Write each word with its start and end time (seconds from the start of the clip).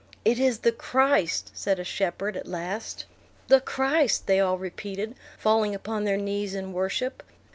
"It 0.25 0.39
is 0.39 0.57
the 0.57 0.71
Christ!" 0.71 1.51
said 1.53 1.77
a 1.77 1.83
shepherd, 1.83 2.35
at 2.35 2.47
last. 2.47 3.05
"The 3.49 3.61
Christ!" 3.61 4.25
they 4.25 4.39
all 4.39 4.57
repeated, 4.57 5.13
falling 5.37 5.75
upon 5.75 6.05
their 6.05 6.17
knees 6.17 6.55
in 6.55 6.73
worship. 6.73 7.21